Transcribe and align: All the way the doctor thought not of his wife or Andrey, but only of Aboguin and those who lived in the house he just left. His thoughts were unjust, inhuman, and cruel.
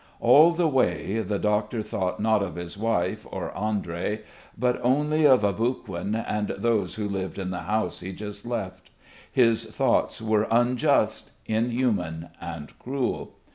All 0.19 0.51
the 0.51 0.67
way 0.67 1.19
the 1.19 1.37
doctor 1.37 1.83
thought 1.83 2.19
not 2.19 2.41
of 2.41 2.55
his 2.55 2.75
wife 2.75 3.27
or 3.29 3.55
Andrey, 3.55 4.21
but 4.57 4.79
only 4.83 5.27
of 5.27 5.43
Aboguin 5.43 6.15
and 6.15 6.47
those 6.57 6.95
who 6.95 7.07
lived 7.07 7.37
in 7.37 7.51
the 7.51 7.59
house 7.59 7.99
he 7.99 8.11
just 8.11 8.43
left. 8.43 8.89
His 9.31 9.63
thoughts 9.63 10.19
were 10.19 10.47
unjust, 10.49 11.33
inhuman, 11.45 12.29
and 12.41 12.73
cruel. 12.79 13.35